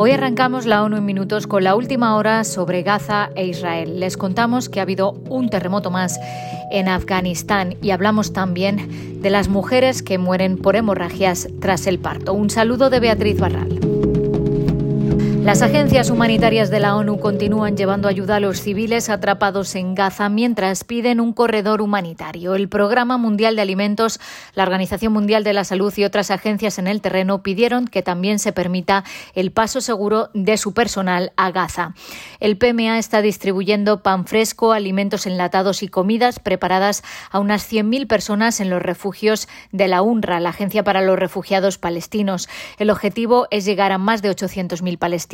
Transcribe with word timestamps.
Hoy 0.00 0.12
arrancamos 0.12 0.64
la 0.64 0.84
ONU 0.84 0.98
en 0.98 1.04
minutos 1.04 1.48
con 1.48 1.64
la 1.64 1.74
última 1.74 2.14
hora 2.14 2.44
sobre 2.44 2.84
Gaza 2.84 3.30
e 3.34 3.48
Israel. 3.48 3.98
Les 3.98 4.16
contamos 4.16 4.68
que 4.68 4.78
ha 4.78 4.84
habido 4.84 5.20
un 5.28 5.50
terremoto 5.50 5.90
más 5.90 6.20
en 6.70 6.86
Afganistán 6.86 7.74
y 7.82 7.90
hablamos 7.90 8.32
también 8.32 9.20
de 9.20 9.30
las 9.30 9.48
mujeres 9.48 10.04
que 10.04 10.16
mueren 10.16 10.56
por 10.56 10.76
hemorragias 10.76 11.48
tras 11.60 11.88
el 11.88 11.98
parto. 11.98 12.32
Un 12.32 12.48
saludo 12.48 12.90
de 12.90 13.00
Beatriz 13.00 13.40
Barral. 13.40 13.87
Las 15.42 15.62
agencias 15.62 16.10
humanitarias 16.10 16.68
de 16.68 16.80
la 16.80 16.94
ONU 16.94 17.20
continúan 17.20 17.76
llevando 17.76 18.08
ayuda 18.08 18.36
a 18.36 18.40
los 18.40 18.60
civiles 18.60 19.08
atrapados 19.08 19.74
en 19.76 19.94
Gaza 19.94 20.28
mientras 20.28 20.84
piden 20.84 21.20
un 21.20 21.32
corredor 21.32 21.80
humanitario. 21.80 22.54
El 22.54 22.68
Programa 22.68 23.16
Mundial 23.16 23.56
de 23.56 23.62
Alimentos, 23.62 24.20
la 24.54 24.64
Organización 24.64 25.12
Mundial 25.12 25.44
de 25.44 25.54
la 25.54 25.64
Salud 25.64 25.94
y 25.96 26.04
otras 26.04 26.30
agencias 26.30 26.78
en 26.78 26.86
el 26.86 27.00
terreno 27.00 27.42
pidieron 27.42 27.86
que 27.86 28.02
también 28.02 28.38
se 28.40 28.52
permita 28.52 29.04
el 29.34 29.52
paso 29.52 29.80
seguro 29.80 30.28
de 30.34 30.58
su 30.58 30.74
personal 30.74 31.32
a 31.36 31.50
Gaza. 31.50 31.94
El 32.40 32.58
PMA 32.58 32.98
está 32.98 33.22
distribuyendo 33.22 34.02
pan 34.02 34.26
fresco, 34.26 34.72
alimentos 34.72 35.26
enlatados 35.26 35.82
y 35.82 35.88
comidas 35.88 36.40
preparadas 36.40 37.02
a 37.30 37.38
unas 37.38 37.72
100.000 37.72 38.06
personas 38.06 38.60
en 38.60 38.68
los 38.68 38.82
refugios 38.82 39.48
de 39.72 39.88
la 39.88 40.02
UNRWA, 40.02 40.40
la 40.40 40.50
Agencia 40.50 40.84
para 40.84 41.00
los 41.00 41.18
Refugiados 41.18 41.78
Palestinos. 41.78 42.48
El 42.78 42.90
objetivo 42.90 43.46
es 43.50 43.64
llegar 43.64 43.92
a 43.92 43.98
más 43.98 44.20
de 44.20 44.30
800.000 44.30 44.98
palestinos. 44.98 45.27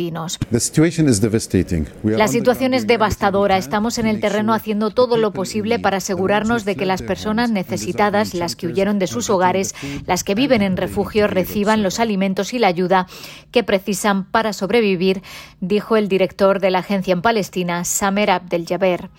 La 2.03 2.27
situación 2.27 2.75
es 2.75 2.89
devastadora. 2.89 3.57
Estamos 3.57 3.99
en 3.99 4.09
el 4.09 4.19
terreno 4.19 4.53
haciendo 4.53 4.91
todo 4.91 5.17
lo 5.17 5.33
posible 5.33 5.79
para 5.79 5.99
asegurarnos 5.99 6.65
de 6.65 6.75
que 6.75 6.85
las 6.85 7.01
personas 7.01 7.53
necesitadas, 7.53 8.35
las 8.35 8.57
que 8.57 8.67
huyeron 8.67 8.99
de 8.99 9.07
sus 9.07 9.31
hogares, 9.31 9.73
las 10.05 10.25
que 10.25 10.35
viven 10.35 10.63
en 10.63 10.77
refugio, 10.77 11.29
reciban 11.29 11.85
los 11.85 12.01
alimentos 12.01 12.55
y 12.55 12.59
la 12.59 12.67
ayuda 12.67 13.07
que 13.53 13.63
precisan 13.63 14.25
para 14.25 14.53
sobrevivir, 14.53 15.23
dijo 15.61 15.97
el 15.97 16.09
director 16.09 16.59
de 16.59 16.73
la 16.73 16.81
agencia 16.81 17.13
en 17.13 17.23
Palestina, 17.23 17.85
Samer 17.85 18.33
Abdel 18.33 18.67
Jaber. 18.67 19.11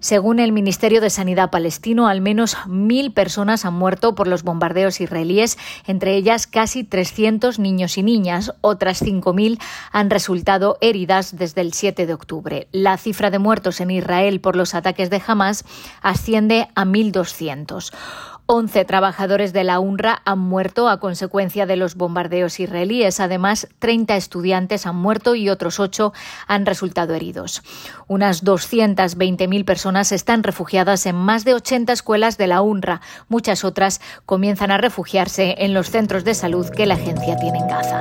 Según 0.00 0.40
el 0.40 0.50
Ministerio 0.50 1.00
de 1.00 1.10
Sanidad 1.10 1.50
palestino, 1.50 2.08
al 2.08 2.20
menos 2.20 2.56
mil 2.66 3.12
personas 3.12 3.64
han 3.64 3.74
muerto 3.74 4.16
por 4.16 4.26
los 4.26 4.42
bombardeos 4.42 5.00
israelíes, 5.00 5.58
entre 5.86 6.16
ellas 6.16 6.48
casi 6.48 6.82
300 6.82 7.60
niños 7.60 7.96
y 7.98 8.02
niñas. 8.02 8.52
Otras 8.62 9.00
5.000 9.00 9.60
han 9.92 10.10
resultado 10.10 10.23
resultado 10.24 10.78
heridas 10.80 11.36
desde 11.36 11.60
el 11.60 11.74
7 11.74 12.06
de 12.06 12.14
octubre. 12.14 12.66
La 12.72 12.96
cifra 12.96 13.28
de 13.28 13.38
muertos 13.38 13.82
en 13.82 13.90
Israel 13.90 14.40
por 14.40 14.56
los 14.56 14.74
ataques 14.74 15.10
de 15.10 15.20
Hamas 15.26 15.66
asciende 16.00 16.68
a 16.74 16.86
1.200. 16.86 17.92
11 18.46 18.86
trabajadores 18.86 19.52
de 19.52 19.64
la 19.64 19.80
UNRWA 19.80 20.22
han 20.24 20.38
muerto 20.38 20.88
a 20.88 20.98
consecuencia 20.98 21.66
de 21.66 21.76
los 21.76 21.94
bombardeos 21.94 22.58
israelíes. 22.58 23.20
Además, 23.20 23.68
30 23.80 24.16
estudiantes 24.16 24.86
han 24.86 24.96
muerto 24.96 25.34
y 25.34 25.50
otros 25.50 25.78
8 25.78 26.14
han 26.46 26.64
resultado 26.64 27.12
heridos. 27.12 27.62
Unas 28.08 28.44
220.000 28.44 29.64
personas 29.66 30.10
están 30.10 30.42
refugiadas 30.42 31.04
en 31.04 31.16
más 31.16 31.44
de 31.44 31.52
80 31.52 31.92
escuelas 31.92 32.38
de 32.38 32.46
la 32.46 32.62
UNRWA. 32.62 33.02
Muchas 33.28 33.62
otras 33.62 34.00
comienzan 34.24 34.70
a 34.70 34.78
refugiarse 34.78 35.56
en 35.58 35.74
los 35.74 35.90
centros 35.90 36.24
de 36.24 36.32
salud 36.32 36.66
que 36.70 36.86
la 36.86 36.94
agencia 36.94 37.36
tiene 37.36 37.58
en 37.58 37.68
Gaza. 37.68 38.00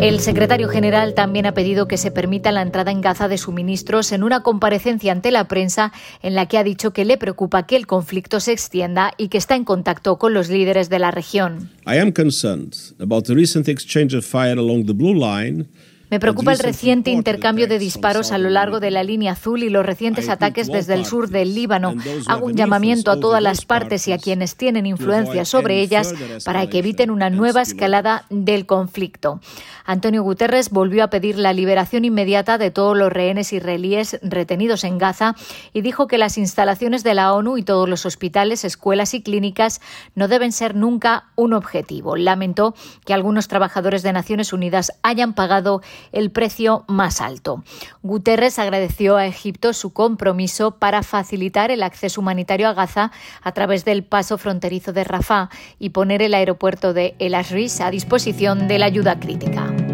El 0.00 0.20
secretario 0.20 0.68
general 0.68 1.14
también 1.14 1.46
ha 1.46 1.54
pedido 1.54 1.88
que 1.88 1.96
se 1.96 2.10
permita 2.10 2.52
la 2.52 2.60
entrada 2.60 2.90
en 2.90 3.00
Gaza 3.00 3.28
de 3.28 3.38
suministros 3.38 4.12
en 4.12 4.24
una 4.24 4.42
comparecencia 4.42 5.10
ante 5.10 5.30
la 5.30 5.48
prensa 5.48 5.90
en 6.22 6.34
la 6.34 6.46
que 6.46 6.58
ha 6.58 6.64
dicho 6.64 6.92
que 6.92 7.06
le 7.06 7.16
preocupa 7.16 7.66
que 7.66 7.76
el 7.76 7.86
conflicto 7.86 8.38
se 8.40 8.52
extienda 8.52 9.12
y 9.16 9.28
que 9.28 9.38
está 9.38 9.56
en 9.56 9.64
contacto 9.64 10.18
con 10.18 10.34
los 10.34 10.50
líderes 10.50 10.90
de 10.90 10.98
la 10.98 11.12
región. 11.12 11.70
I 11.86 11.98
am 11.98 12.12
concerned 12.12 12.74
about 13.00 13.24
the 13.24 13.34
recent 13.34 13.68
exchange 13.68 14.14
of 14.14 14.26
fire 14.26 14.58
along 14.58 14.84
the 14.84 14.92
blue 14.92 15.14
line 15.14 15.66
me 16.10 16.20
preocupa 16.20 16.52
el 16.52 16.58
reciente 16.58 17.10
intercambio 17.10 17.66
de 17.66 17.78
disparos 17.78 18.32
a 18.32 18.38
lo 18.38 18.48
largo 18.48 18.80
de 18.80 18.90
la 18.90 19.02
línea 19.02 19.32
azul 19.32 19.62
y 19.62 19.70
los 19.70 19.84
recientes 19.84 20.28
ataques 20.28 20.68
desde 20.68 20.94
el 20.94 21.04
sur 21.04 21.28
del 21.28 21.54
Líbano. 21.54 21.94
Hago 22.26 22.46
un 22.46 22.54
llamamiento 22.54 23.10
a 23.10 23.18
todas 23.18 23.42
las 23.42 23.64
partes 23.64 24.06
y 24.08 24.12
a 24.12 24.18
quienes 24.18 24.56
tienen 24.56 24.86
influencia 24.86 25.44
sobre 25.44 25.80
ellas 25.80 26.14
para 26.44 26.66
que 26.68 26.78
eviten 26.78 27.10
una 27.10 27.30
nueva 27.30 27.62
escalada 27.62 28.24
del 28.30 28.66
conflicto. 28.66 29.40
Antonio 29.84 30.22
Guterres 30.22 30.70
volvió 30.70 31.04
a 31.04 31.10
pedir 31.10 31.38
la 31.38 31.52
liberación 31.52 32.04
inmediata 32.04 32.58
de 32.58 32.72
todos 32.72 32.96
los 32.96 33.12
rehenes 33.12 33.52
israelíes 33.52 34.18
retenidos 34.20 34.82
en 34.82 34.98
Gaza 34.98 35.36
y 35.72 35.80
dijo 35.80 36.08
que 36.08 36.18
las 36.18 36.38
instalaciones 36.38 37.04
de 37.04 37.14
la 37.14 37.32
ONU 37.32 37.56
y 37.56 37.62
todos 37.62 37.88
los 37.88 38.04
hospitales, 38.04 38.64
escuelas 38.64 39.14
y 39.14 39.22
clínicas 39.22 39.80
no 40.14 40.26
deben 40.26 40.50
ser 40.50 40.74
nunca 40.74 41.26
un 41.36 41.52
objetivo. 41.52 42.16
Lamentó 42.16 42.74
que 43.04 43.14
algunos 43.14 43.46
trabajadores 43.46 44.02
de 44.02 44.12
Naciones 44.12 44.52
Unidas 44.52 44.92
hayan 45.02 45.34
pagado 45.34 45.82
el 46.12 46.30
precio 46.30 46.84
más 46.88 47.20
alto. 47.20 47.62
Guterres 48.02 48.58
agradeció 48.58 49.16
a 49.16 49.26
Egipto 49.26 49.72
su 49.72 49.92
compromiso 49.92 50.72
para 50.72 51.02
facilitar 51.02 51.70
el 51.70 51.82
acceso 51.82 52.20
humanitario 52.20 52.68
a 52.68 52.74
Gaza 52.74 53.12
a 53.42 53.52
través 53.52 53.84
del 53.84 54.04
paso 54.04 54.38
fronterizo 54.38 54.92
de 54.92 55.04
Rafah 55.04 55.50
y 55.78 55.90
poner 55.90 56.22
el 56.22 56.34
aeropuerto 56.34 56.92
de 56.92 57.14
El 57.18 57.34
Asriz 57.34 57.80
a 57.80 57.90
disposición 57.90 58.68
de 58.68 58.78
la 58.78 58.86
ayuda 58.86 59.20
crítica. 59.20 59.85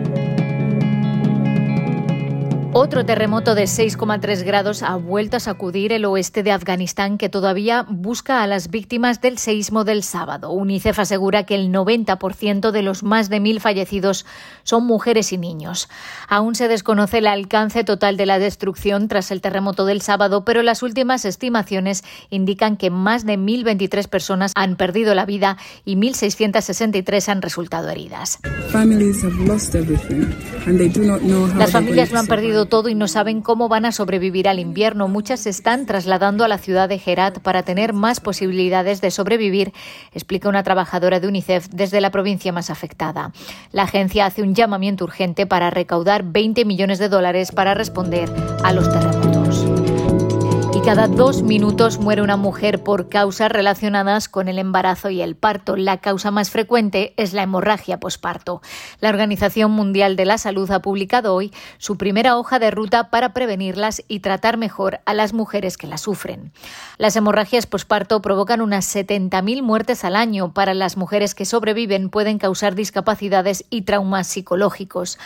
Otro 2.75 3.05
terremoto 3.05 3.55
de 3.55 3.65
6,3 3.65 4.45
grados 4.45 4.83
ha 4.83 4.97
vuelto 4.97 5.37
a 5.37 5.41
sacudir 5.41 5.93
el 5.93 6.07
oeste 6.07 6.43
de 6.43 6.53
Afganistán, 6.53 7.19
que 7.19 7.29
todavía 7.29 7.85
busca 7.87 8.43
a 8.43 8.47
las 8.47 8.71
víctimas 8.71 9.21
del 9.21 9.37
seísmo 9.37 9.85
del 9.85 10.03
sábado. 10.03 10.51
UNICEF 10.53 10.99
asegura 10.99 11.45
que 11.45 11.55
el 11.55 11.71
90% 11.71 12.71
de 12.71 12.83
los 12.83 13.03
más 13.03 13.29
de 13.29 13.41
mil 13.41 13.61
fallecidos 13.61 14.25
son 14.63 14.87
mujeres 14.87 15.35
y 15.35 15.39
niños. 15.39 15.91
Aún 16.29 16.55
se 16.55 16.67
desconoce 16.67 17.19
el 17.19 17.27
alcance 17.27 17.85
total 17.85 18.17
de 18.17 18.25
la 18.25 18.39
destrucción 18.39 19.07
tras 19.07 19.31
el 19.33 19.43
terremoto 19.43 19.85
del 19.85 20.01
sábado, 20.01 20.47
pero 20.47 20.63
las 20.63 20.83
últimas 20.83 21.27
estimaciones 21.27 22.03
indican 22.31 22.79
que 22.79 22.89
más 22.89 23.27
de 23.27 23.39
1.023 23.39 24.09
personas 24.09 24.53
han 24.55 24.77
perdido 24.77 25.15
la 25.15 25.27
vida 25.27 25.59
y 25.85 25.97
1.663 25.97 27.29
han 27.29 27.43
resultado 27.43 27.91
heridas. 27.91 28.39
Las 31.59 31.71
familias 31.71 32.13
lo 32.13 32.19
han 32.19 32.27
perdido 32.27 32.62
todo 32.67 32.89
y 32.89 32.95
no 32.95 33.09
saben 33.09 33.43
cómo 33.43 33.69
van 33.69 33.85
a 33.85 33.93
sobrevivir 33.93 34.49
al 34.49 34.59
invierno. 34.59 35.09
Muchas 35.09 35.41
se 35.41 35.51
están 35.51 35.87
trasladando 35.87 36.45
a 36.45 36.49
la 36.49 36.59
ciudad 36.59 36.89
de 36.89 37.01
Herat 37.05 37.39
para 37.41 37.63
tener 37.63 37.93
más 37.93 38.21
posibilidades 38.21 39.01
de 39.01 39.11
sobrevivir, 39.11 39.73
explica 40.13 40.49
una 40.49 40.63
trabajadora 40.63 41.21
de 41.21 41.29
UNICEF 41.29 41.69
desde 41.69 42.01
la 42.01 42.11
provincia 42.11 42.53
más 42.53 42.71
afectada. 42.71 43.33
La 43.71 43.85
agencia 43.85 44.27
hace 44.27 44.43
un 44.43 44.55
llamamiento 44.55 45.05
urgente 45.05 45.47
para 45.47 45.71
recaudar 45.71 46.25
20 46.25 46.65
millones 46.65 46.99
de 46.99 47.09
dólares 47.09 47.53
para 47.53 47.75
responder 47.75 48.31
a 48.63 48.73
los 48.73 48.91
terremotos 48.91 49.62
cada 50.85 51.07
dos 51.07 51.43
minutos 51.43 51.99
muere 51.99 52.23
una 52.23 52.37
mujer 52.37 52.83
por 52.83 53.09
causas 53.09 53.53
relacionadas 53.53 54.29
con 54.29 54.49
el 54.49 54.59
embarazo 54.59 55.11
y 55.11 55.23
el 55.23 55.37
parto. 55.37 55.77
La 55.77 55.99
causa 55.99 56.33
más 56.33 56.51
frecuente 56.51 57.15
es 57.17 57.33
la 57.33 57.45
hemorragia 57.45 58.01
posparto. 58.01 58.63
La 58.99 59.09
Organización 59.09 59.71
Mundial 59.71 60.17
de 60.17 60.25
la 60.25 60.39
Salud 60.39 60.69
ha 60.73 60.83
publicado 60.83 61.37
hoy 61.37 61.53
su 61.79 61.97
primera 61.97 62.37
hoja 62.37 62.59
de 62.59 62.73
ruta 62.73 63.11
para 63.11 63.33
prevenirlas 63.33 64.03
y 64.09 64.21
tratar 64.21 64.57
mejor 64.57 65.01
a 65.07 65.15
las 65.15 65.33
mujeres 65.33 65.77
que 65.77 65.87
las 65.87 66.01
sufren. 66.01 66.53
Las 66.99 67.15
hemorragias 67.15 67.67
posparto 67.67 68.21
provocan 68.21 68.61
unas 68.61 68.93
70.000 68.93 69.63
muertes 69.63 70.05
al 70.05 70.17
año. 70.17 70.53
Para 70.53 70.75
las 70.75 70.97
mujeres 70.97 71.37
que 71.37 71.45
sobreviven 71.45 72.11
pueden 72.11 72.39
causar 72.39 72.75
discapacidades 72.75 73.65
y 73.71 73.83
traumas 73.83 74.27
psicológicos. 74.27 75.19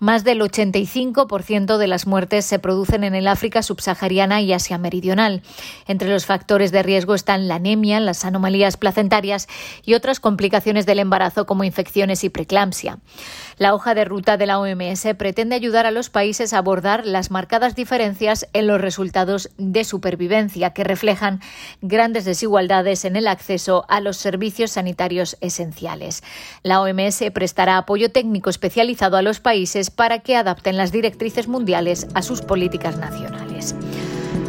Más 0.00 0.24
del 0.24 0.40
85% 0.40 1.78
de 1.78 1.86
las 1.86 2.06
muertes 2.08 2.44
se 2.44 2.58
producen 2.58 3.04
en 3.04 3.14
el 3.14 3.28
África 3.28 3.62
subsahariana 3.62 4.40
y 4.40 4.52
Asia 4.52 4.76
Meridional. 4.76 5.03
Entre 5.86 6.08
los 6.08 6.24
factores 6.24 6.72
de 6.72 6.82
riesgo 6.82 7.14
están 7.14 7.46
la 7.46 7.56
anemia, 7.56 8.00
las 8.00 8.24
anomalías 8.24 8.76
placentarias 8.76 9.48
y 9.84 9.94
otras 9.94 10.18
complicaciones 10.18 10.86
del 10.86 10.98
embarazo 10.98 11.44
como 11.46 11.64
infecciones 11.64 12.24
y 12.24 12.30
preeclampsia. 12.30 12.98
La 13.58 13.74
hoja 13.74 13.94
de 13.94 14.04
ruta 14.04 14.36
de 14.36 14.46
la 14.46 14.58
OMS 14.58 15.06
pretende 15.18 15.54
ayudar 15.54 15.86
a 15.86 15.90
los 15.90 16.10
países 16.10 16.52
a 16.52 16.58
abordar 16.58 17.06
las 17.06 17.30
marcadas 17.30 17.76
diferencias 17.76 18.48
en 18.52 18.66
los 18.66 18.80
resultados 18.80 19.50
de 19.58 19.84
supervivencia 19.84 20.70
que 20.70 20.84
reflejan 20.84 21.40
grandes 21.82 22.24
desigualdades 22.24 23.04
en 23.04 23.16
el 23.16 23.28
acceso 23.28 23.84
a 23.88 24.00
los 24.00 24.16
servicios 24.16 24.72
sanitarios 24.72 25.36
esenciales. 25.40 26.22
La 26.62 26.80
OMS 26.80 27.22
prestará 27.32 27.76
apoyo 27.76 28.10
técnico 28.10 28.48
especializado 28.50 29.16
a 29.16 29.22
los 29.22 29.40
países 29.40 29.90
para 29.90 30.20
que 30.20 30.36
adapten 30.36 30.76
las 30.76 30.92
directrices 30.92 31.46
mundiales 31.46 32.06
a 32.14 32.22
sus 32.22 32.40
políticas 32.40 32.96
nacionales. 32.96 33.33